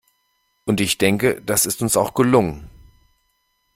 [0.65, 2.67] Und ich denke, das ist uns auch gelungen.